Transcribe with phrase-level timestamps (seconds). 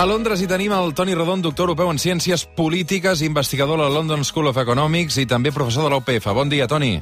[0.00, 3.92] A Londres hi tenim el Toni Rodon, doctor europeu en Ciències Polítiques, investigador a la
[3.92, 6.30] London School of Economics i també professor de l'UPF.
[6.32, 6.94] Bon dia, Toni.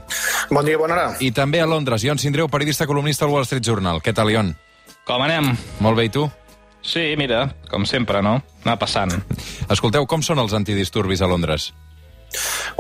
[0.51, 1.05] Bon dia, bona hora.
[1.23, 4.03] I també a Londres, Ion Sindreu, periodista columnista al Wall Street Journal.
[4.03, 4.51] Què tal, Ion?
[5.07, 5.53] Com anem?
[5.79, 6.27] Molt bé, i tu?
[6.83, 8.41] Sí, mira, com sempre, no?
[8.67, 9.15] Anar passant.
[9.71, 11.71] Escolteu, com són els antidisturbis a Londres?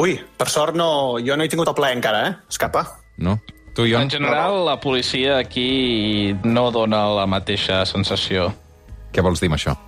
[0.02, 0.90] Ui, per sort no,
[1.22, 2.38] jo no he tingut el plaer encara, eh?
[2.50, 2.88] Escapa.
[3.22, 3.38] No?
[3.70, 4.10] Tu, Ion?
[4.10, 8.50] En general, la policia aquí no dona la mateixa sensació.
[9.14, 9.78] Què vols dir amb això?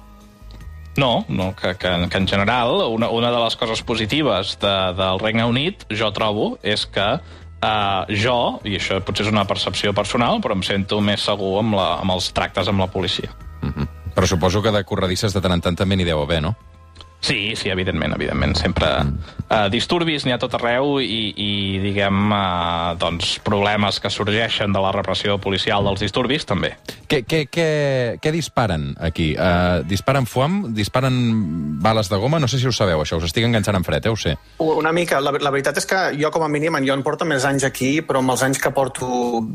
[0.98, 5.20] No, no que, que, que en general una, una de les coses positives de, del
[5.22, 10.42] Regne Unit, jo trobo, és que uh, jo, i això potser és una percepció personal,
[10.42, 13.30] però em sento més segur amb, la, amb els tractes amb la policia.
[14.16, 16.56] Però suposo que de corredisses de tant en tant també n'hi deu haver, no?
[17.20, 18.56] Sí, sí, evidentment, evidentment.
[18.56, 21.50] Sempre uh, disturbis n'hi ha a tot arreu i, i
[21.82, 26.72] diguem, uh, doncs, problemes que sorgeixen de la repressió policial dels disturbis, també.
[27.10, 27.68] Què, què, què,
[28.22, 29.34] què disparen aquí?
[29.36, 30.62] Uh, disparen foam?
[30.76, 31.18] Disparen
[31.84, 32.40] bales de goma?
[32.40, 33.20] No sé si ho sabeu, això.
[33.20, 34.14] Us estic enganxant en fred, eh?
[34.14, 34.34] Ho sé.
[34.64, 35.20] Una mica.
[35.20, 37.92] La, la veritat és que jo, com a mínim, en Jon porta més anys aquí,
[38.06, 39.10] però amb els anys que porto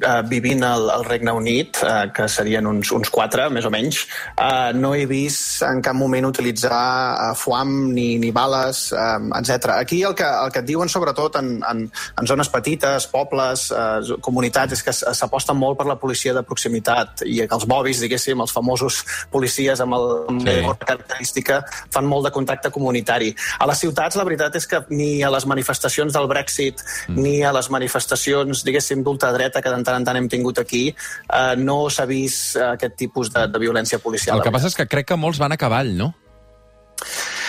[0.06, 4.06] eh, vivint al, al Regne Unit, eh, que serien uns, uns quatre, més o menys,
[4.38, 9.70] eh, no he vist en cap moment utilitzar eh, foam ni, ni bales, eh, etc.
[9.78, 11.86] Aquí el que, el que et diuen, sobretot en, en,
[12.20, 16.44] en zones petites, pobles, eh, comunitats, és que s- s'aposta molt per la policia de
[16.44, 20.52] proximitat i que els bobis, diguéssim, els famosos policies amb, el, amb Sí.
[20.60, 20.74] sí.
[20.86, 21.62] característica
[21.92, 23.34] fan molt de contacte comunitari.
[23.60, 27.16] A les ciutats, la veritat és que ni a les manifestacions del Brexit mm.
[27.22, 31.56] ni a les manifestacions, diguéssim, d'ultradreta que de tant en tant hem tingut aquí, eh,
[31.58, 34.38] no s'ha vist eh, aquest tipus de, de violència policial.
[34.38, 36.14] El que passa és que crec que molts van a cavall, no?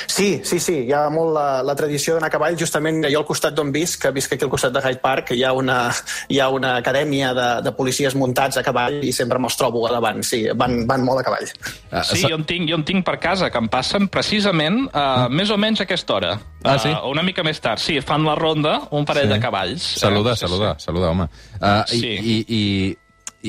[0.06, 2.56] Sí, sí, sí, hi ha molt la, la tradició d'anar a cavall.
[2.58, 5.42] Justament jo al costat d'on visc, que visc aquí al costat de Hyde Park, hi
[5.44, 5.90] ha una,
[6.28, 9.92] hi ha una acadèmia de, de policies muntats a cavall i sempre me'ls trobo a
[9.92, 10.22] davant.
[10.26, 11.48] Sí, van, van molt a cavall.
[11.90, 15.26] Uh, Sí, jo en tinc, jo en tinc per casa, que em passen precisament uh,
[15.32, 16.34] més o menys a aquesta hora.
[16.66, 16.90] Ah, sí?
[16.90, 17.78] Uh, una mica més tard.
[17.82, 19.34] Sí, fan la ronda un parell Sí.
[19.34, 19.82] de cavalls.
[20.00, 21.28] Saluda, Eh, sí, saluda, saluda, home.
[21.60, 22.00] Uh, Sí.
[22.06, 22.62] i, i,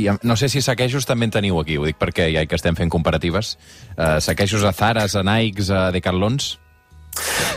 [0.03, 2.77] i, no sé si saquejos també en teniu aquí, ho dic perquè ja que estem
[2.77, 3.55] fent comparatives.
[3.95, 6.55] Uh, saquejos a Zaras, a Nikes, a Decathlons...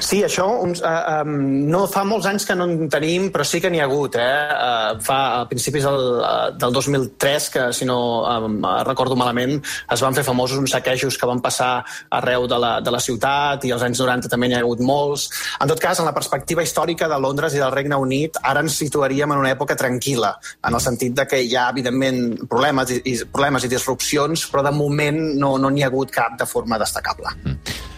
[0.00, 1.34] Sí, això uns, uh, um,
[1.70, 4.16] no fa molts anys que no en tenim, però sí que n'hi ha hagut.
[4.20, 4.24] Eh?
[4.24, 10.04] Uh, fa a principis del, uh, del 2003, que si no um, recordo malament, es
[10.04, 11.84] van fer famosos uns saquejos que van passar
[12.16, 15.28] arreu de la, de la ciutat i als anys 90 també n'hi ha hagut molts.
[15.60, 18.78] En tot cas, en la perspectiva històrica de Londres i del Regne Unit, ara ens
[18.80, 20.34] situaríem en una època tranquil·la,
[20.66, 24.64] en el sentit de que hi ha, evidentment, problemes i, i, problemes i disrupcions, però
[24.66, 27.36] de moment no no n'hi ha hagut cap de forma destacable.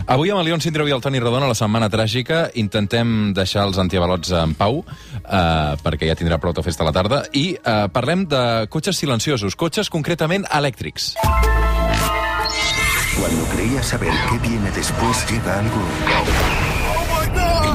[0.06, 3.66] Avui amb el Leon Sindreu i el Toni Rodon a la Setmana Tràgica intentem deixar
[3.68, 4.82] els antiavalots en pau,
[5.22, 9.56] eh, perquè ja tindrà prou festa a la tarda, i eh, parlem de cotxes silenciosos,
[9.56, 11.14] cotxes concretament elèctrics.
[13.18, 16.81] Cuando creías saber qué viene después, llega algo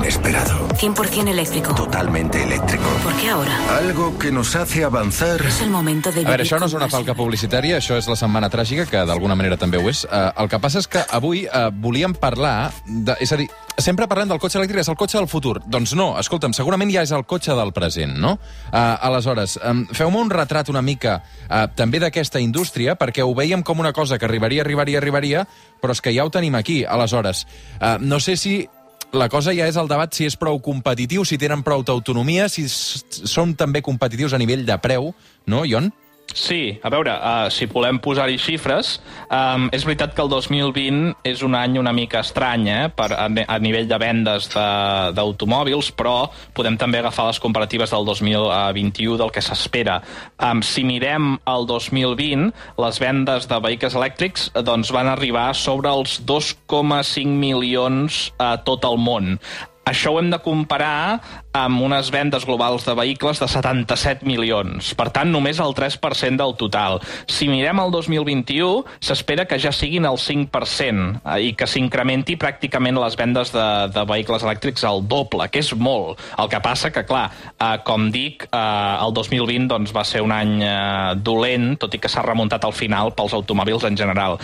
[0.07, 1.75] inesperado, 100% eléctrico.
[1.75, 2.85] totalmente eléctrico.
[3.03, 3.51] ¿Por qué ahora?
[3.78, 5.41] Algo que nos hace avanzar.
[5.45, 8.16] Es el momento de A veure, això no és una falca publicitària, això és la
[8.16, 10.06] Setmana Tràgica, que d'alguna manera també ho és.
[10.06, 12.72] Uh, el que passa és que avui uh, volíem parlar...
[12.88, 15.57] De, és a dir, sempre parlem del cotxe elèctric, és el cotxe del futur.
[15.67, 18.37] Doncs no, escolta'm, segurament ja és el cotxe del present, no?
[18.72, 18.79] Uh,
[19.09, 23.84] aleshores, um, feu-me un retrat una mica uh, també d'aquesta indústria, perquè ho veiem com
[23.84, 25.43] una cosa que arribaria, arribaria, arribaria,
[25.84, 26.85] però és que ja ho tenim aquí.
[26.87, 27.43] Aleshores,
[27.82, 28.61] uh, no sé si
[29.14, 32.68] la cosa ja és el debat si és prou competitiu, si tenen prou autonomia, si
[32.68, 35.14] són també competitius a nivell de preu,
[35.48, 35.92] no, Ion?
[36.34, 38.97] Sí, a veure, uh, si volem posar-hi xifres,
[39.32, 43.26] um, és veritat que el 2020 és un any una mica estrany eh, per, a,
[43.26, 49.32] a nivell de vendes de- d'automòbils, però podem també agafar les comparatives del 2021 del
[49.34, 50.02] que s'espera.
[50.38, 52.52] Um, si mirem el 2020,
[52.85, 58.85] les vendes de vehicles elèctrics eh, doncs, van arribar sobre els 2,5 milions a tot
[58.85, 59.40] el món.
[59.87, 61.22] Això ho hem de comparar
[61.55, 64.91] amb unes vendes globals de vehicles de 77 milions.
[64.99, 66.99] Per tant, només el 3% del total.
[67.31, 72.99] Si mirem el 2021, s'espera que ja siguin el 5% eh, i que s'incrementi pràcticament
[72.99, 76.19] les vendes de, de vehicles elèctrics al doble, que és molt.
[76.37, 80.35] El que passa que, clar, eh, com dic, eh, el 2020 doncs, va ser un
[80.35, 84.41] any eh, dolent, tot i que s'ha remuntat al final pels automòbils en general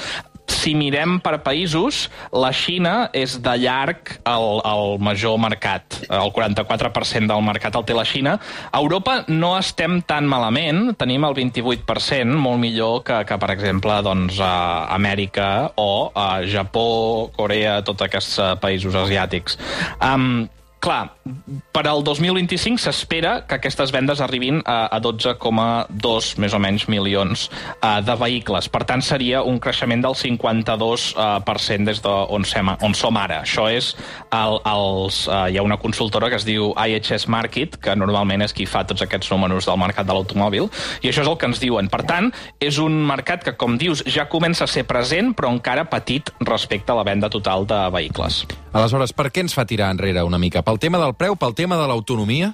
[0.51, 5.99] si mirem per països, la Xina és de llarg el, el major mercat.
[6.07, 8.37] El 44% del mercat el té la Xina.
[8.71, 13.99] A Europa no estem tan malament, tenim el 28%, molt millor que, que per exemple,
[14.05, 14.53] doncs, a
[14.95, 15.49] Amèrica
[15.79, 19.59] o a Japó, Corea, tots aquests eh, països asiàtics.
[19.99, 20.45] Um,
[20.83, 21.13] clar,
[21.71, 27.45] per al 2025 s'espera que aquestes vendes arribin a, a 12,2 més o menys milions
[27.47, 28.67] uh, de vehicles.
[28.73, 33.41] Per tant, seria un creixement del 52% uh, des d'on som, on som ara.
[33.47, 33.93] Això és
[34.35, 38.55] el, els, uh, hi ha una consultora que es diu IHS Market, que normalment és
[38.55, 40.67] qui fa tots aquests números del mercat de l'automòbil,
[41.01, 41.87] i això és el que ens diuen.
[41.93, 45.87] Per tant, és un mercat que, com dius, ja comença a ser present, però encara
[45.87, 48.43] petit respecte a la venda total de vehicles.
[48.73, 50.63] Aleshores, per què ens fa tirar enrere una mica?
[50.65, 52.53] Pel tema del preu, pel tema de l'autonomia?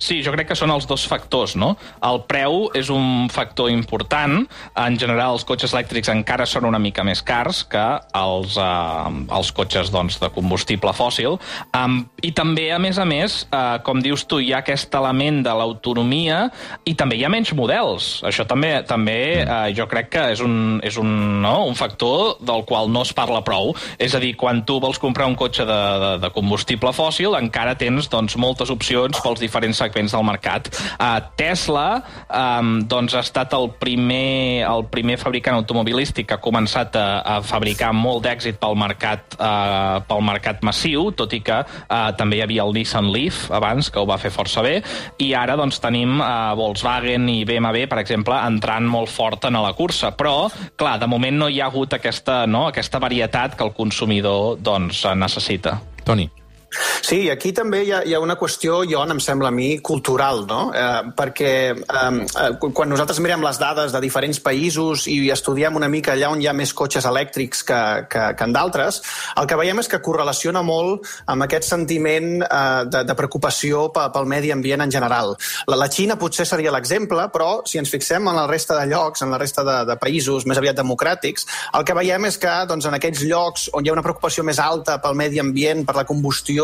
[0.00, 1.74] Sí, jo crec que són els dos factors, no?
[2.08, 4.38] El preu és un factor important.
[4.80, 7.82] En general, els cotxes elèctrics encara són una mica més cars que
[8.16, 11.36] els, eh, els cotxes doncs, de combustible fòssil.
[11.76, 15.42] Um, I també, a més a més, eh, com dius tu, hi ha aquest element
[15.44, 16.46] de l'autonomia
[16.88, 18.08] i també hi ha menys models.
[18.24, 21.66] Això també també eh, jo crec que és, un, és un, no?
[21.68, 23.74] un factor del qual no es parla prou.
[24.00, 27.76] És a dir, quan tu vols comprar un cotxe de, de, de combustible fòssil, encara
[27.76, 30.70] tens doncs, moltes opcions pels diferents segments del mercat.
[30.98, 36.96] Uh, Tesla um, doncs ha estat el primer, el primer fabricant automobilístic que ha començat
[36.96, 42.10] a, a fabricar molt d'èxit pel mercat uh, pel mercat massiu, tot i que uh,
[42.16, 44.80] també hi havia el Nissan Leaf abans, que ho va fer força bé,
[45.18, 49.74] i ara doncs tenim uh, Volkswagen i BMW, per exemple, entrant molt fort en la
[49.76, 50.12] cursa.
[50.16, 50.48] Però,
[50.80, 55.04] clar, de moment no hi ha hagut aquesta, no, aquesta varietat que el consumidor doncs,
[55.16, 55.78] necessita.
[56.04, 56.30] Toni.
[56.70, 60.44] Sí, aquí també hi ha, hi ha una qüestió, jo em sembla a mi, cultural,
[60.46, 60.60] no?
[60.70, 66.12] Eh, perquè eh, quan nosaltres mirem les dades de diferents països i estudiem una mica
[66.14, 67.80] allà on hi ha més cotxes elèctrics que,
[68.12, 69.00] que, que en d'altres,
[69.40, 74.30] el que veiem és que correlaciona molt amb aquest sentiment eh, de, de preocupació pel
[74.30, 75.34] medi ambient en general.
[75.66, 79.24] La, la Xina potser seria l'exemple, però si ens fixem en la resta de llocs,
[79.26, 82.86] en la resta de, de països més aviat democràtics, el que veiem és que doncs,
[82.86, 86.06] en aquests llocs on hi ha una preocupació més alta pel medi ambient, per la
[86.06, 86.59] combustió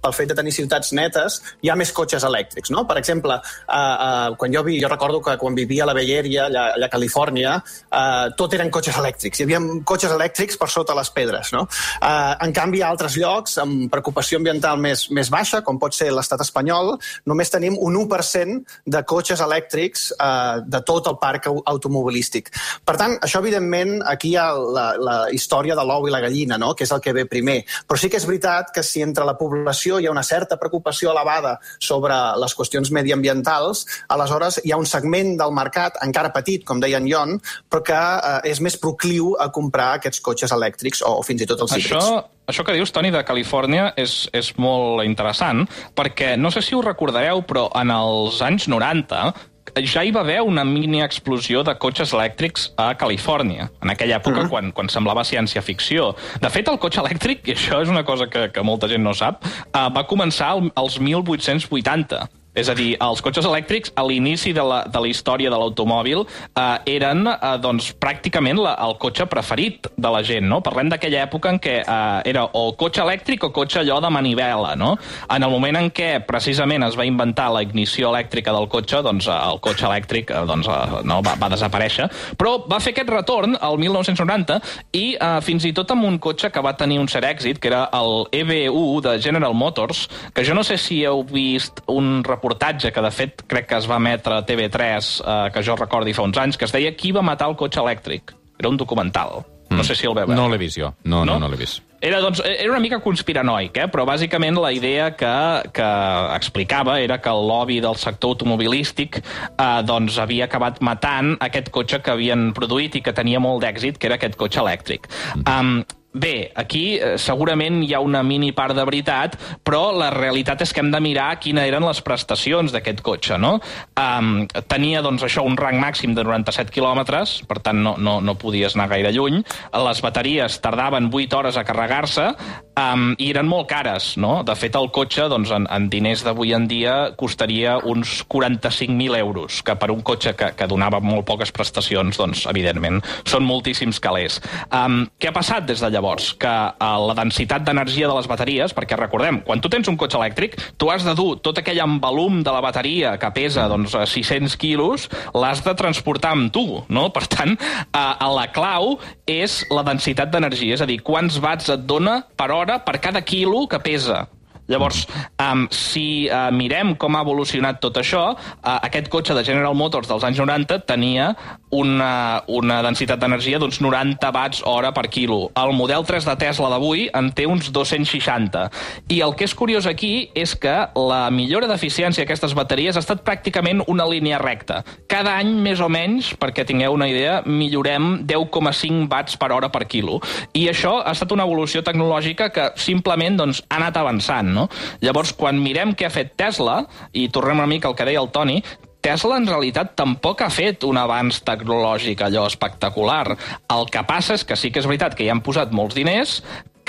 [0.00, 2.72] pel fet de tenir ciutats netes, hi ha més cotxes elèctrics.
[2.74, 2.84] No?
[2.88, 6.46] Per exemple, uh, uh, quan jo, vi, jo recordo que quan vivia a la Area,
[6.46, 9.40] allà, allà a Califòrnia, uh, tot eren cotxes elèctrics.
[9.40, 11.52] Hi havia cotxes elèctrics per sota les pedres.
[11.54, 11.66] No?
[12.00, 16.10] Uh, en canvi, a altres llocs, amb preocupació ambiental més, més baixa, com pot ser
[16.14, 16.96] l'estat espanyol,
[17.30, 22.50] només tenim un 1% de cotxes elèctrics uh, de tot el parc automobilístic.
[22.86, 26.58] Per tant, això, evidentment, aquí hi ha la, la història de l'ou i la gallina,
[26.60, 26.72] no?
[26.74, 27.60] que és el que ve primer.
[27.88, 31.14] Però sí que és veritat que si entre la població hi ha una certa preocupació
[31.14, 36.82] elevada sobre les qüestions mediambientals, aleshores hi ha un segment del mercat, encara petit, com
[36.82, 37.38] deia en Jon,
[37.70, 41.48] però que eh, és més procliu a comprar aquests cotxes elèctrics o, o fins i
[41.50, 41.96] tot els híbrids.
[41.96, 45.64] Això, això que dius, Toni, de Califòrnia és, és molt interessant,
[45.96, 49.49] perquè no sé si ho recordareu, però en els anys 90
[49.84, 54.40] ja hi va haver una mini explosió de cotxes elèctrics a Califòrnia, en aquella època
[54.40, 54.48] uh -huh.
[54.48, 56.14] quan, quan semblava ciència-ficció.
[56.40, 59.14] De fet, el cotxe elèctric, i això és una cosa que, que molta gent no
[59.14, 64.62] sap, uh, va començar als 1880 és a dir, els cotxes elèctrics a l'inici de,
[64.66, 69.86] la, de la història de l'automòbil eh, eren eh, doncs, pràcticament la, el cotxe preferit
[69.94, 70.48] de la gent.
[70.50, 70.58] No?
[70.66, 74.74] Parlem d'aquella època en què eh, era o cotxe elèctric o cotxe allò de manivela.
[74.78, 74.96] No?
[75.30, 79.30] En el moment en què precisament es va inventar la ignició elèctrica del cotxe, doncs
[79.30, 83.14] eh, el cotxe elèctric eh, doncs, eh, no, va, va desaparèixer, però va fer aquest
[83.14, 84.58] retorn al 1990
[84.98, 87.70] i eh, fins i tot amb un cotxe que va tenir un cert èxit, que
[87.70, 92.39] era el EV1 de General Motors, que jo no sé si heu vist un reportatge
[92.40, 96.22] que, de fet, crec que es va emetre a TV3, eh, que jo recordi fa
[96.22, 98.34] uns anys, que es deia Qui va matar el cotxe elèctric?
[98.58, 99.44] Era un documental.
[99.70, 100.36] No sé si el veu veure.
[100.36, 100.90] No l'he vist jo.
[101.04, 101.84] No, no, no, no l'he vist.
[102.00, 103.86] Era, doncs, era una mica conspiranoic, eh?
[103.92, 105.32] però bàsicament la idea que,
[105.76, 105.88] que
[106.32, 112.00] explicava era que el lobby del sector automobilístic eh, doncs, havia acabat matant aquest cotxe
[112.00, 115.10] que havien produït i que tenia molt d'èxit, que era aquest cotxe elèctric.
[115.44, 120.64] Um, Bé, aquí eh, segurament hi ha una mini part de veritat, però la realitat
[120.64, 123.52] és que hem de mirar quines eren les prestacions d'aquest cotxe, no?
[123.94, 128.34] Um, tenia, doncs, això, un rang màxim de 97 quilòmetres, per tant, no, no, no
[128.34, 129.38] podies anar gaire lluny.
[129.86, 132.26] Les bateries tardaven 8 hores a carregar-se
[132.74, 134.40] um, i eren molt cares, no?
[134.42, 139.62] De fet, el cotxe, doncs, en, en diners d'avui en dia, costaria uns 45.000 euros,
[139.62, 144.42] que per un cotxe que, que donava molt poques prestacions, doncs, evidentment, són moltíssims calés.
[144.74, 145.99] Um, què ha passat des de llavors?
[146.00, 149.98] Llavors que eh, la densitat d'energia de les bateries, perquè recordem, quan tu tens un
[150.00, 153.94] cotxe elèctric, tu has de dur tot aquell envolum de la bateria que pesa doncs,
[154.14, 157.08] 600 quilos, l'has de transportar amb tu, no?
[157.14, 158.96] Per tant, eh, la clau
[159.28, 163.22] és la densitat d'energia, és a dir, quants watts et dona per hora per cada
[163.26, 164.24] quilo que pesa.
[164.70, 165.02] Llavors,
[165.42, 170.06] um, si uh, mirem com ha evolucionat tot això, uh, aquest cotxe de General Motors
[170.06, 171.32] dels anys 90 tenia
[171.70, 175.50] una, una densitat d'energia d'uns 90 watts hora per quilo.
[175.58, 178.66] El model 3 de Tesla d'avui en té uns 260.
[179.08, 183.22] I el que és curiós aquí és que la millora d'eficiència d'aquestes bateries ha estat
[183.26, 184.82] pràcticament una línia recta.
[185.10, 189.86] Cada any, més o menys, perquè tingueu una idea, millorem 10,5 watts per hora per
[189.86, 190.18] quilo.
[190.52, 194.68] I això ha estat una evolució tecnològica que simplement doncs, ha anat avançant, no?
[195.04, 198.30] Llavors, quan mirem què ha fet Tesla, i tornem una mica al que deia el
[198.34, 198.60] Toni,
[199.00, 203.36] Tesla en realitat tampoc ha fet un avanç tecnològic allò espectacular.
[203.72, 206.40] El que passa és que sí que és veritat que hi han posat molts diners,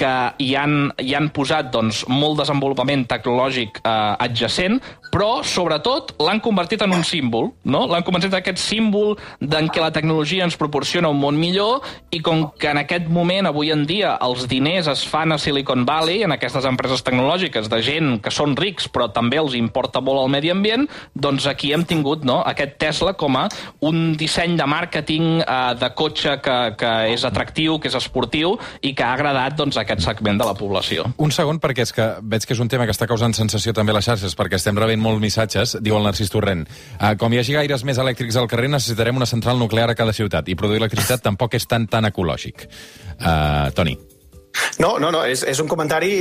[0.01, 3.91] que hi han, hi han posat doncs, molt desenvolupament tecnològic eh,
[4.27, 4.79] adjacent,
[5.11, 7.83] però, sobretot, l'han convertit en un símbol, no?
[7.91, 12.21] L'han convertit en aquest símbol d'en què la tecnologia ens proporciona un món millor i
[12.23, 16.23] com que en aquest moment, avui en dia, els diners es fan a Silicon Valley,
[16.23, 20.31] en aquestes empreses tecnològiques de gent que són rics però també els importa molt el
[20.31, 23.45] medi ambient, doncs aquí hem tingut no, aquest Tesla com a
[23.87, 28.93] un disseny de màrqueting eh, de cotxe que, que és atractiu, que és esportiu i
[28.95, 31.09] que ha agradat doncs, aquest segment de la població.
[31.21, 33.93] Un segon, perquè és que veig que és un tema que està causant sensació també
[33.93, 36.63] a les xarxes, perquè estem rebent molts missatges, diu el Narcís Torrent.
[36.99, 40.15] Uh, com hi hagi gaires més elèctrics al carrer, necessitarem una central nuclear a cada
[40.15, 42.67] ciutat, i produir electricitat tampoc és tan tan ecològic.
[43.19, 43.97] Uh, Toni.
[44.79, 46.11] No, no, no, és, és un comentari,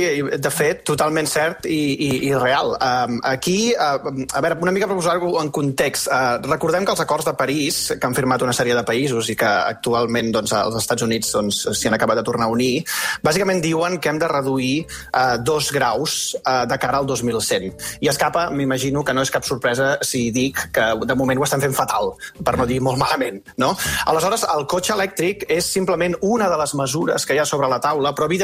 [0.41, 2.73] de fet, totalment cert i, i, i real.
[2.75, 7.03] Um, aquí, uh, a veure, una mica per posar-ho en context, uh, recordem que els
[7.03, 10.77] acords de París, que han firmat una sèrie de països i que actualment doncs, els
[10.81, 12.83] Estats Units doncs, s'hi han acabat de tornar a unir,
[13.23, 17.71] bàsicament diuen que hem de reduir uh, dos graus uh, de cara al 2100.
[18.03, 21.63] I escapa, m'imagino que no és cap sorpresa si dic que de moment ho estan
[21.63, 23.41] fent fatal, per no dir molt malament.
[23.61, 23.73] No?
[24.11, 27.79] Aleshores, el cotxe elèctric és simplement una de les mesures que hi ha sobre la
[27.81, 28.40] taula, però evidentment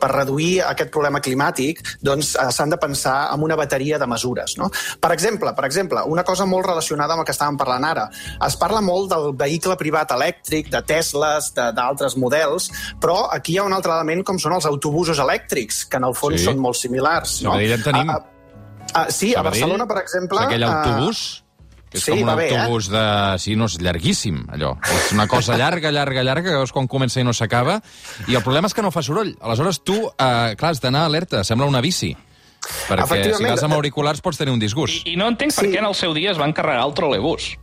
[0.00, 4.56] per reduir aquest problema climàtic doncs eh, s'han de pensar en una bateria de mesures.
[4.58, 4.70] No?
[5.00, 8.08] Per exemple, per exemple, una cosa molt relacionada amb el que estàvem parlant ara.
[8.46, 13.66] Es parla molt del vehicle privat elèctric, de Tesles, d'altres models, però aquí hi ha
[13.68, 16.44] un altre element com són els autobusos elèctrics, que en el fons Sí.
[16.44, 17.42] són molt similars.
[17.42, 17.56] No?
[17.58, 18.10] Tenim.
[18.10, 18.22] Ah,
[18.94, 20.38] ah, sí, a Sabadell, Barcelona, per exemple...
[20.38, 21.47] És aquell ah, autobús, que
[21.92, 22.56] és sí, com un va bé, eh?
[22.58, 23.02] autobús de...
[23.40, 24.74] Sí, no, és llarguíssim, allò.
[24.84, 27.78] És una cosa llarga, llarga, llarga, que veus quan comença i no s'acaba.
[28.28, 29.34] I el problema és que no fa soroll.
[29.40, 31.44] Aleshores, tu, eh, clar, has d'anar alerta.
[31.44, 32.14] Sembla una bici.
[32.88, 35.06] Perquè si vas amb auriculars pots tenir un disgust.
[35.06, 35.72] I, I no entenc per Sí.
[35.72, 37.54] què en el seu dia es van carregar el trolebús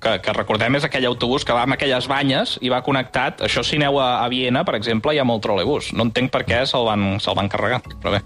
[0.00, 3.42] que, que recordem és aquell autobús que va amb aquelles banyes i va connectat.
[3.44, 5.92] Això si aneu a, a Viena, per exemple, hi ha molt trolebús.
[5.92, 8.22] No entenc per què se'l van, se van carregar, però bé.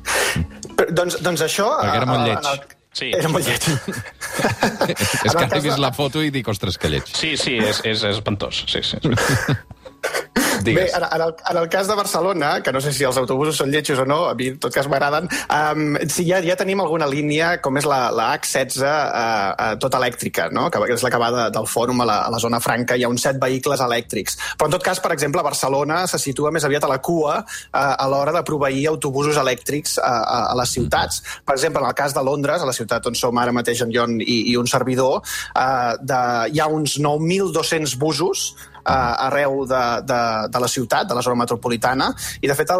[0.78, 1.66] Però, doncs, doncs això...
[1.82, 2.38] Perquè era molt eh, lleig.
[2.38, 3.10] en el- Sí.
[3.10, 3.64] Era molt lleig.
[5.26, 7.10] és que ara he vist la foto i dic, ostres, que lleig.
[7.10, 8.64] Sí, sí, és, és, és espantós.
[8.70, 9.02] Sí, sí.
[10.64, 10.94] Bé, Digues.
[10.96, 13.72] en, en, el, en el cas de Barcelona, que no sé si els autobusos són
[13.72, 17.08] lletjos o no, a mi en tot cas m'agraden, um, sí, ja, ja tenim alguna
[17.10, 20.70] línia, com és la, la H16, uh, uh, tota elèctrica, no?
[20.72, 23.04] que és la que va de, del fòrum a la, a la zona franca, hi
[23.04, 24.38] ha uns set vehicles elèctrics.
[24.56, 27.76] Però en tot cas, per exemple, Barcelona se situa més aviat a la cua uh,
[27.76, 31.20] a l'hora de proveir autobusos elèctrics a, a, a les ciutats.
[31.44, 33.92] Per exemple, en el cas de Londres, a la ciutat on som ara mateix en
[33.92, 35.20] Jon i, i un servidor,
[35.52, 36.22] uh, de,
[36.54, 38.54] hi ha uns 9.200 busos
[38.86, 40.20] uh, arreu de, de,
[40.52, 42.10] de la ciutat, de la zona metropolitana,
[42.42, 42.70] i de fet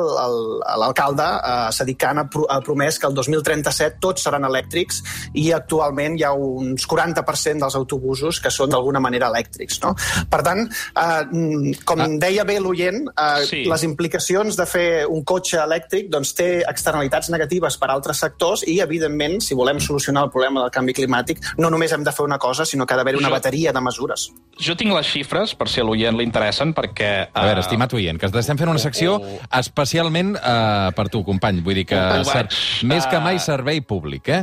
[0.79, 1.27] l'alcalde
[1.75, 5.01] s'ha dit que han apro- ha promès que el 2037 tots seran elèctrics
[5.41, 9.81] i actualment hi ha uns 40% dels autobusos que són d'alguna manera elèctrics.
[9.85, 9.95] No?
[10.31, 12.09] Per tant, uh, com Ah.
[12.21, 13.65] deia bé l'oient, uh, Sí.
[13.65, 18.63] les implicacions de fer un cotxe elèctric doncs, té externalitats negatives per a altres sectors
[18.67, 22.25] i, evidentment, si volem solucionar el problema del canvi climàtic, no només hem de fer
[22.25, 24.31] una cosa, sinó que ha d'haver una bateria de mesures.
[24.59, 27.11] Jo tinc les xifres, per si a l'oient li interessen, perquè...
[27.31, 29.35] A veure, eh, estimat oient, que estem fent una secció oh.
[29.61, 31.63] especialment uh, per tu, company.
[31.65, 32.47] Vull dir que vaig, ser,
[32.91, 34.43] més que eh, mai servei públic, eh?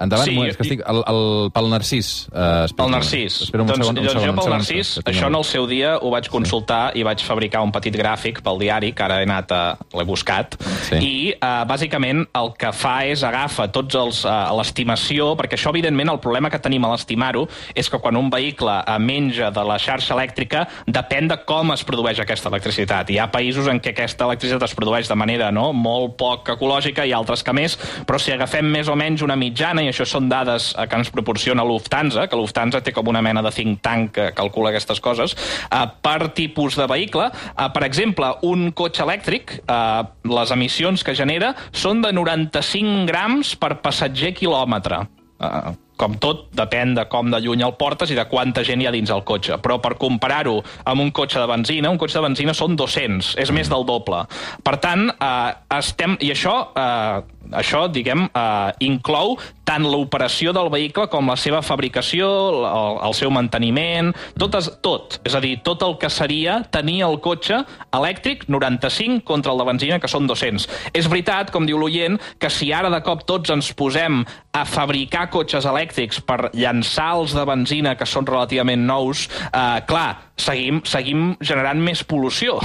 [0.00, 0.82] Endavant, Sí, sí, és que estic...
[0.88, 2.10] El, el, pel Narcís.
[2.32, 3.36] Uh, espera, El Narcís.
[3.46, 5.44] Espera un doncs, segon, un doncs segon, jo pel segon, Narcís, tinc això en el-
[5.50, 9.20] seu dia ho vaig consultar i vaig fabricar un petit gràfic pel diari, que ara
[9.20, 9.62] he anat a...
[9.94, 10.56] l'he buscat,
[10.90, 10.96] Sí.
[11.04, 14.24] i uh, bàsicament el que fa és agafa tots els...
[14.24, 17.44] Uh, l'estimació, perquè això, evidentment, el problema que tenim a l'estimar-ho
[17.76, 21.84] és que quan un vehicle uh, menja de la xarxa elèctrica depèn de com es
[21.86, 23.10] produeix aquesta electricitat.
[23.12, 27.04] Hi ha països en què aquesta electricitat es produeix de manera no, molt poc ecològica
[27.08, 27.76] i altres que més,
[28.06, 31.12] però si agafem més o menys una mitjana, i això són dades eh, que ens
[31.14, 35.36] proporciona Lufthansa, que Lufthansa té com una mena de think tank que calcula aquestes coses,
[35.68, 41.14] eh, per tipus de vehicle, eh, per exemple, un cotxe elèctric, eh, les emissions que
[41.14, 45.04] genera són de 95 grams per passatger quilòmetre.
[45.40, 48.88] Uh, com tot, depèn de com de lluny el portes i de quanta gent hi
[48.88, 49.58] ha dins el cotxe.
[49.60, 50.56] Però per comparar-ho
[50.88, 54.24] amb un cotxe de benzina, un cotxe de benzina són 200, és més del doble.
[54.64, 56.16] Per tant, eh, estem...
[56.24, 57.20] I això, eh,
[57.60, 59.36] això diguem, eh, inclou
[59.70, 62.26] tant l'operació del vehicle com la seva fabricació,
[62.66, 65.20] el, el seu manteniment, tot, és, tot.
[65.26, 67.60] És a dir, tot el que seria tenir el cotxe
[67.96, 70.66] elèctric 95 contra el de benzina, que són 200.
[70.96, 74.24] És veritat, com diu l'oient, que si ara de cop tots ens posem
[74.56, 75.89] a fabricar cotxes elèctrics
[76.26, 82.02] per llançar els de benzina, que són relativament nous, eh, clar, seguim, seguim generant més
[82.06, 82.58] pol·lució.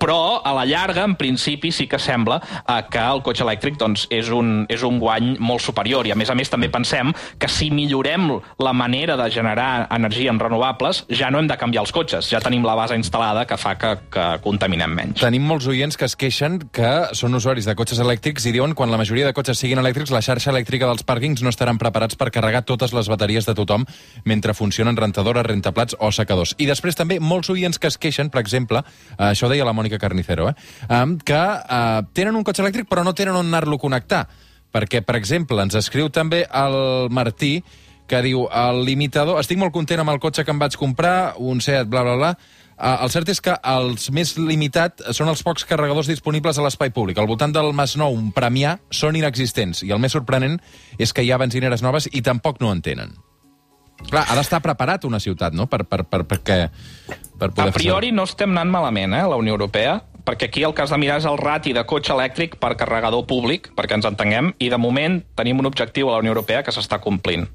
[0.00, 4.06] Però, a la llarga, en principi, sí que sembla eh, que el cotxe elèctric doncs,
[4.14, 6.06] és, un, és un guany molt superior.
[6.06, 8.28] I, a més a més, també pensem que si millorem
[8.62, 12.30] la manera de generar energia en renovables, ja no hem de canviar els cotxes.
[12.30, 15.20] Ja tenim la base instal·lada que fa que, que contaminem menys.
[15.22, 18.92] Tenim molts oients que es queixen que són usuaris de cotxes elèctrics i diuen quan
[18.92, 22.30] la majoria de cotxes siguin elèctrics, la xarxa elèctrica dels pàrquings no estaran preparats per
[22.34, 23.86] carregar totes les bateries de tothom
[24.24, 26.56] mentre funcionen rentadores, rentaplats o secadors.
[26.58, 28.82] I després també molts oients que es queixen, per exemple,
[29.16, 33.14] eh, això deia la Mònica Carnicero, eh, que eh, tenen un cotxe elèctric però no
[33.14, 34.26] tenen on anar-lo a connectar.
[34.76, 37.62] Perquè, per exemple, ens escriu també el Martí,
[38.06, 41.62] que diu, el limitador, estic molt content amb el cotxe que em vaig comprar, un
[41.64, 42.32] Seat, bla, bla, bla,
[42.76, 47.16] el cert és que els més limitat són els pocs carregadors disponibles a l'espai públic.
[47.18, 49.80] Al voltant del Masnou, un Premià, són inexistents.
[49.86, 50.58] I el més sorprenent
[51.00, 53.16] és que hi ha benzineres noves i tampoc no en tenen.
[54.10, 56.58] Clar, ha d'estar preparat una ciutat, no?, per, per, per, perquè,
[57.40, 60.74] per poder A priori no estem anant malament, eh, la Unió Europea, perquè aquí el
[60.74, 64.08] que has de mirar és el rati de cotxe elèctric per carregador públic, perquè ens
[64.08, 67.46] entenguem, i de moment tenim un objectiu a la Unió Europea que s'està complint.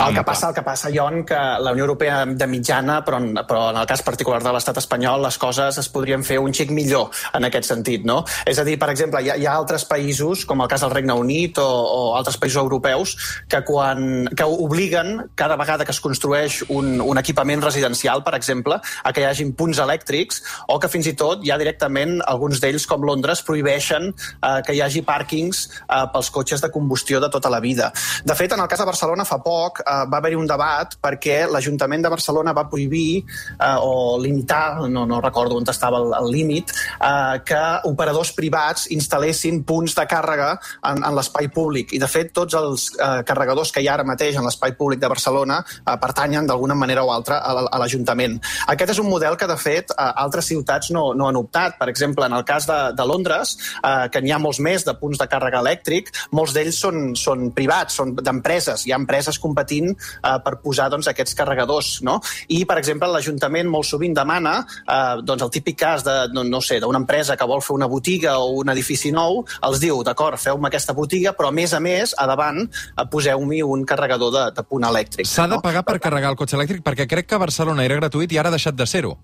[0.00, 3.34] El que passa, el que passa, Ion, que la Unió Europea de mitjana, però en,
[3.44, 6.72] però en el cas particular de l'estat espanyol, les coses es podrien fer un xic
[6.74, 8.22] millor en aquest sentit, no?
[8.48, 10.94] És a dir, per exemple, hi ha, hi ha altres països, com el cas del
[10.94, 13.16] Regne Unit o, o altres països europeus,
[13.52, 18.80] que quan que obliguen, cada vegada que es construeix un, un equipament residencial, per exemple,
[18.80, 20.40] a que hi hagin punts elèctrics,
[20.72, 24.82] o que fins i tot ja directament alguns d'ells, com Londres, prohibeixen eh, que hi
[24.84, 27.90] hagi pàrquings eh, pels cotxes de combustió de tota la vida.
[28.24, 31.44] De fet, en el cas de Barcelona fa poc eh, va haver-hi un debat perquè
[31.50, 36.72] l'Ajuntament de Barcelona va prohibir eh, o limitar, no, no recordo on estava el, límit,
[37.00, 40.50] eh, que operadors privats instal·lessin punts de càrrega
[40.82, 41.94] en, en l'espai públic.
[41.94, 45.00] I, de fet, tots els eh, carregadors que hi ha ara mateix en l'espai públic
[45.02, 48.40] de Barcelona eh, pertanyen d'alguna manera o altra a, a l'Ajuntament.
[48.74, 51.78] Aquest és un model que, de fet, eh, altres ciutats no, no han optat.
[51.78, 54.94] Per exemple, en el cas de, de Londres, eh, que n'hi ha molts més de
[55.00, 58.86] punts de càrrega elèctric, molts d'ells són, són privats, són d'empreses.
[58.86, 61.96] Hi ha empreses competint eh, per posar doncs, aquests carregadors.
[62.06, 62.20] No?
[62.48, 66.60] I, per exemple, l'Ajuntament molt sovint demana eh, doncs, el típic cas de, no, no
[66.64, 70.40] sé, d'una empresa que vol fer una botiga o un edifici nou, els diu, d'acord,
[70.40, 74.46] feu-me aquesta botiga, però a més a més, a davant, eh, poseu-m'hi un carregador de,
[74.56, 75.28] de punt elèctric.
[75.30, 78.32] S'ha de pagar per carregar el cotxe elèctric perquè crec que a Barcelona era gratuït
[78.32, 79.16] i ara ha deixat de ser-ho.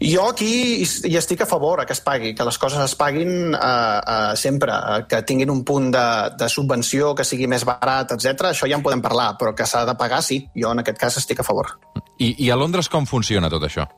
[0.00, 3.58] Jo aquí hi estic a favor que es pagui, que les coses es paguin eh,
[3.58, 6.06] eh, sempre, eh, que tinguin un punt de,
[6.38, 8.52] de subvenció, que sigui més barat, etc.
[8.52, 10.42] Això ja en podem parlar, però que s'ha de pagar, sí.
[10.56, 11.74] Jo en aquest cas estic a favor.
[12.18, 13.88] I, I a Londres com funciona tot això?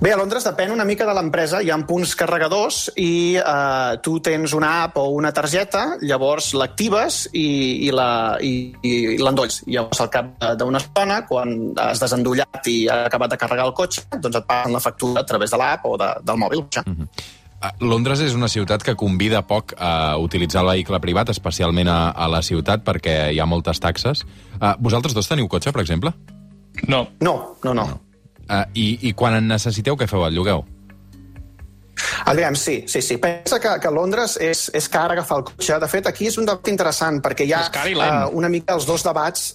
[0.00, 1.60] Bé, a Londres depèn una mica de l'empresa.
[1.62, 7.28] Hi ha punts carregadors i eh, tu tens una app o una targeta, llavors l'actives
[7.32, 9.62] i, i la- i- i l'endolls.
[9.70, 14.02] Llavors, al cap d'una estona, quan has desendollat i ha acabat de carregar el cotxe,
[14.18, 16.64] doncs et passen la factura a través de l'app o de, del mòbil.
[16.74, 16.82] Ja.
[17.64, 22.10] Ah, Londres és una ciutat que convida poc a utilitzar el vehicle privat, especialment a,
[22.10, 24.24] a la ciutat, perquè hi ha moltes taxes.
[24.60, 26.12] Uh, vosaltres dos teniu cotxe, per exemple?
[26.88, 27.06] No.
[27.24, 27.86] No, no, no.
[28.44, 30.24] Uh, i, I quan en necessiteu, què feu?
[30.26, 30.64] El llogueu?
[32.26, 33.16] Aviam, sí, sí, sí.
[33.18, 35.78] Pensa que, que a Londres és, és car agafar el cotxe.
[35.80, 39.04] De fet, aquí és un debat interessant, perquè hi ha eh, una mica els dos
[39.06, 39.52] debats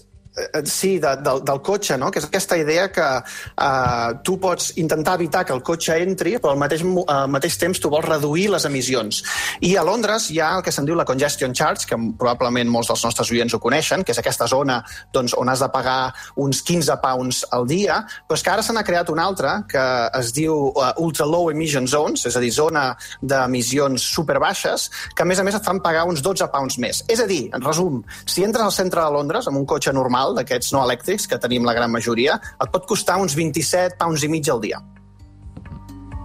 [0.66, 2.10] sí, de, del, del cotxe, no?
[2.12, 6.54] que és aquesta idea que uh, tu pots intentar evitar que el cotxe entri, però
[6.54, 9.22] al mateix, al mateix temps tu vols reduir les emissions.
[9.66, 12.92] I a Londres hi ha el que se'n diu la congestion charge, que probablement molts
[12.92, 14.80] dels nostres oients ho coneixen, que és aquesta zona
[15.16, 18.76] doncs, on has de pagar uns 15 pounds al dia, però és que ara se
[18.76, 19.86] n'ha creat una altra que
[20.20, 25.30] es diu uh, Ultra Low Emission Zones, és a dir, zona d'emissions superbaixes, que a
[25.30, 27.04] més a més et fan pagar uns 12 pounds més.
[27.10, 30.29] És a dir, en resum, si entres al centre de Londres amb un cotxe normal,
[30.38, 34.32] d'aquests no elèctrics, que tenim la gran majoria, et pot costar uns 27 pounds i
[34.32, 34.82] mig al dia.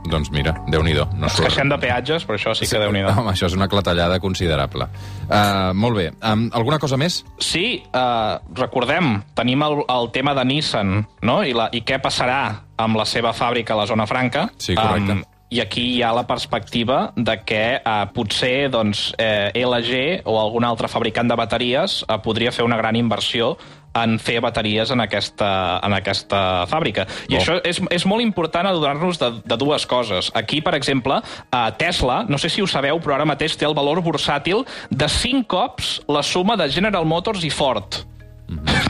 [0.05, 1.07] Doncs mira, déu-n'hi-do.
[1.17, 3.09] No Es queixem de peatges, però això sí que déu-n'hi-do.
[3.09, 4.89] Home, això és una clatellada considerable.
[5.25, 6.09] Uh, molt bé.
[6.21, 7.23] Um, alguna cosa més?
[7.41, 11.39] Sí, uh, recordem, tenim el, el tema de Nissan, no?
[11.43, 12.43] I, la, I què passarà
[12.77, 14.51] amb la seva fàbrica a la zona franca.
[14.59, 15.23] Sí, correcte.
[15.23, 20.35] Um, i aquí hi ha la perspectiva de que uh, potser doncs, eh, LG o
[20.41, 23.53] algun altre fabricant de bateries uh, podria fer una gran inversió
[23.95, 25.51] en fer bateries en aquesta,
[25.85, 27.07] en aquesta fàbrica.
[27.29, 27.41] I Bo.
[27.41, 30.31] això és, és molt important adonar-nos de, de dues coses.
[30.35, 33.77] Aquí, per exemple, a Tesla, no sé si ho sabeu, però ara mateix té el
[33.77, 38.05] valor bursàtil de 5 cops la suma de General Motors i Ford.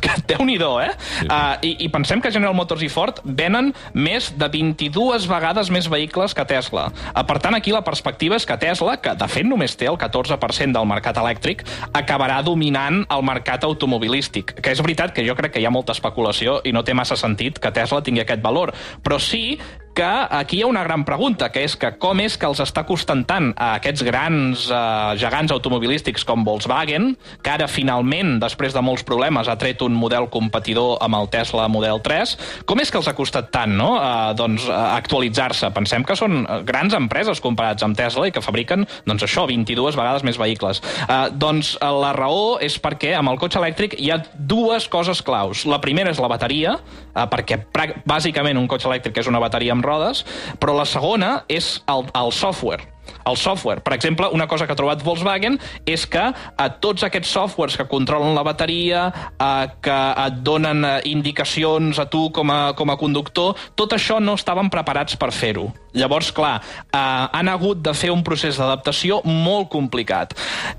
[0.00, 0.90] Que Déu-n'hi-do, eh?
[1.18, 1.26] Sí.
[1.28, 5.88] Uh, i, I pensem que General Motors i Ford venen més de 22 vegades més
[5.90, 6.88] vehicles que Tesla.
[7.12, 9.98] Uh, per tant, aquí la perspectiva és que Tesla, que de fet només té el
[10.00, 14.56] 14% del mercat elèctric, acabarà dominant el mercat automobilístic.
[14.60, 17.18] Que és veritat que jo crec que hi ha molta especulació i no té massa
[17.20, 18.74] sentit que Tesla tingui aquest valor.
[19.04, 19.58] Però sí
[19.94, 22.82] que aquí hi ha una gran pregunta, que és que com és que els està
[22.86, 28.82] costant tant a aquests grans eh, gegants automobilístics com Volkswagen, que ara finalment, després de
[28.82, 32.34] molts problemes, ha tret un model competidor amb el Tesla Model 3,
[32.66, 33.92] com és que els ha costat tant no?
[34.00, 35.70] eh, doncs, eh, actualitzar-se?
[35.76, 39.98] Pensem que són eh, grans empreses comparats amb Tesla i que fabriquen doncs això, 22
[40.00, 40.82] vegades més vehicles.
[41.06, 45.22] Eh, doncs eh, la raó és perquè amb el cotxe elèctric hi ha dues coses
[45.22, 45.64] claus.
[45.70, 46.76] La primera és la bateria,
[47.14, 47.62] eh, perquè
[48.04, 50.24] bàsicament un cotxe elèctric és una bateria amb rodes,
[50.58, 52.93] però la segona és el, el software.
[53.24, 53.82] El software.
[53.84, 57.88] Per exemple, una cosa que ha trobat Volkswagen és que eh, tots aquests softwares que
[57.88, 59.06] controlen la bateria,
[59.38, 64.20] eh, que et donen eh, indicacions a tu com a, com a conductor, tot això
[64.20, 65.70] no estaven preparats per fer-ho.
[65.94, 66.56] Llavors, clar,
[66.90, 70.34] eh, han hagut de fer un procés d'adaptació molt complicat.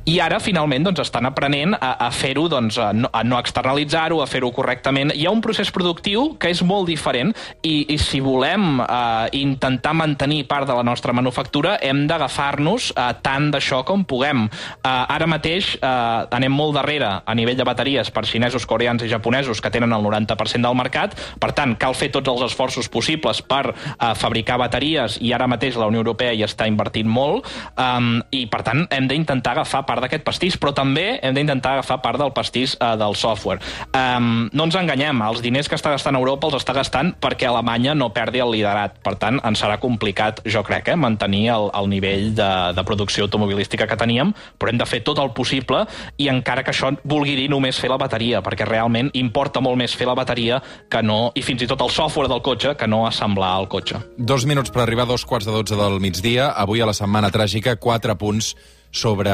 [0.05, 4.19] I ara, finalment, doncs, estan aprenent a, a fer-ho, doncs, a no, a no externalitzar-ho,
[4.21, 5.13] a fer-ho correctament.
[5.15, 7.31] Hi ha un procés productiu que és molt diferent
[7.63, 13.09] i, i si volem eh, intentar mantenir part de la nostra manufactura, hem d'agafar-nos eh,
[13.25, 14.45] tant d'això com puguem.
[14.47, 19.11] Eh, ara mateix eh, anem molt darrere a nivell de bateries per xinesos, coreans i
[19.11, 21.15] japonesos que tenen el 90% del mercat.
[21.41, 25.77] Per tant, cal fer tots els esforços possibles per eh, fabricar bateries i ara mateix
[25.79, 27.45] la Unió Europea hi està invertint molt
[27.79, 31.99] um, i, per tant, hem d'intentar agafar part d'aquest pastís, però també hem d'intentar agafar
[32.03, 33.61] part del pastís uh, del software.
[33.91, 37.95] Um, no ens enganyem, els diners que està gastant Europa els està gastant perquè Alemanya
[37.97, 38.99] no perdi el liderat.
[39.05, 42.04] Per tant, ens serà complicat, jo crec, eh, mantenir el, el nivell
[42.35, 45.83] de, de producció automobilística que teníem, però hem de fer tot el possible
[46.21, 49.95] i encara que això vulgui dir només fer la bateria, perquè realment importa molt més
[49.95, 53.05] fer la bateria que no, i fins i tot el software del cotxe, que no
[53.07, 54.01] assemblar el cotxe.
[54.17, 56.51] Dos minuts per arribar a dos quarts de dotze del migdia.
[56.55, 58.53] Avui a la Setmana Tràgica, quatre punts
[58.95, 59.33] sobre,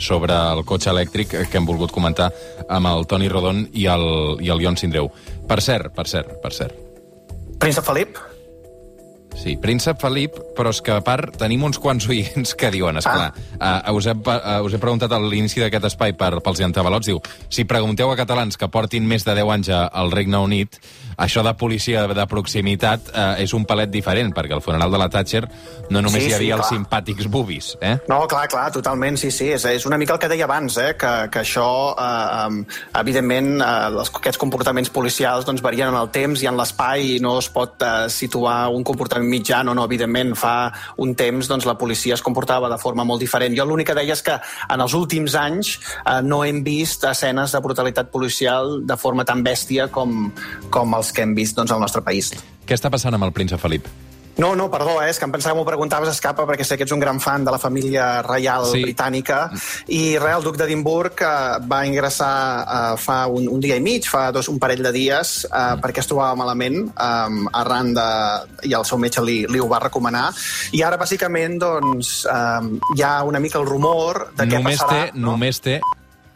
[0.00, 2.30] sobre el cotxe elèctric que hem volgut comentar
[2.68, 4.06] amb el Toni Rodon i el,
[4.40, 5.10] i el Ion Sindreu.
[5.48, 6.76] Per cert, per cert, per cert.
[7.60, 8.29] Príncep Felip?
[9.38, 13.30] Sí, príncep Felip, però és que a part tenim uns quants oients que diuen, esclar,
[13.58, 13.78] ah.
[13.88, 17.22] uh, us, he, uh, us he preguntat a l'inici d'aquest espai per, pels llantabalots, diu,
[17.48, 20.80] si pregunteu a catalans que portin més de 10 anys al Regne Unit,
[21.20, 25.08] això de policia de proximitat uh, és un palet diferent, perquè al funeral de la
[25.12, 25.44] Thatcher
[25.90, 26.78] no només Sí, hi sí, havia els clar.
[26.78, 27.96] simpàtics bubis, eh?
[28.08, 29.50] No, clar, clar, totalment, sí, sí.
[29.54, 33.70] És, és una mica el que deia abans, eh, que, que això, eh, evidentment, eh,
[33.90, 37.50] els, aquests comportaments policials doncs, varien en el temps i en l'espai i no es
[37.52, 40.54] pot eh, situar un comportament mitjà, no, no, evidentment, fa
[41.02, 43.56] un temps doncs, la policia es comportava de forma molt diferent.
[43.56, 44.36] Jo l'únic que deia és que
[44.70, 49.44] en els últims anys eh, no hem vist escenes de brutalitat policial de forma tan
[49.44, 50.30] bèstia com,
[50.70, 52.32] com els que hem vist doncs, al nostre país.
[52.66, 53.88] Què està passant amb el príncep Felip?
[54.40, 56.84] No, no, perdó, eh, és que em pensava que m'ho preguntaves escapa perquè sé que
[56.86, 58.80] ets un gran fan de la família reial Sí.
[58.86, 59.50] britànica
[59.88, 62.30] i res, el duc d'Edimburg eh, va ingressar
[62.62, 66.00] eh, fa un, un dia i mig, fa dos, un parell de dies eh, perquè
[66.00, 68.06] es trobava malament eh, arran de...
[68.70, 70.30] i el seu metge li, li ho va recomanar
[70.72, 75.10] i ara bàsicament doncs eh, hi ha una mica el rumor de què només passarà.
[75.10, 75.80] té, només té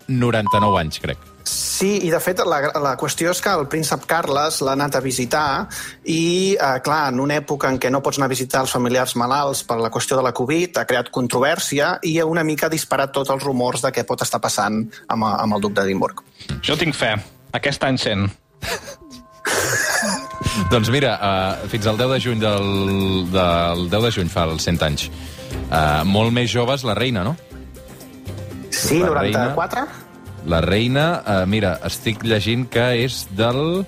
[0.08, 1.18] 99 anys, crec.
[1.44, 5.02] Sí, i de fet la, la qüestió és que el príncep Carles l'ha anat a
[5.04, 5.66] visitar
[6.08, 9.12] i, eh, clar, en una època en què no pots anar a visitar els familiars
[9.20, 13.12] malalts per la qüestió de la Covid, ha creat controvèrsia i una mica ha disparat
[13.12, 16.24] tots els rumors de què pot estar passant amb, amb el duc d'Edimburg.
[16.64, 17.12] Jo tinc fe.
[17.54, 18.30] Aquest any 100.
[20.72, 22.68] Doncs mira, uh, fins al 10 de juny del,
[23.34, 25.10] del 10 de juny fa els 100 anys.
[25.68, 27.36] Uh, molt més joves, la reina, no?
[28.74, 29.54] Sí, La reina.
[30.44, 30.50] 94?
[30.50, 33.84] La reina, uh, mira, estic llegint que és del...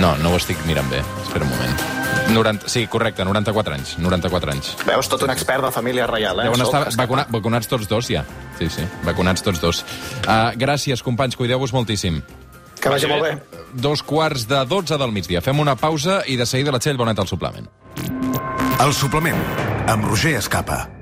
[0.00, 1.02] No, no ho estic mirant bé.
[1.22, 1.82] Espera un moment.
[2.32, 3.96] 90, sí, correcte, 94 anys.
[3.98, 4.70] 94 anys.
[4.86, 6.48] Veus, tot un expert de família reial, eh?
[6.48, 8.24] Deuen estar vacuna, vacunats tots dos, ja.
[8.58, 9.82] Sí, sí, vacunats tots dos.
[10.24, 12.22] Uh, gràcies, companys, cuideu-vos moltíssim.
[12.82, 13.36] Que vagi molt bé.
[13.78, 15.42] Dos quarts de 12 del migdia.
[15.44, 17.68] Fem una pausa i de seguida la Txell Bonet al suplement.
[18.82, 19.38] El suplement,
[19.86, 20.86] amb Roger Escapa.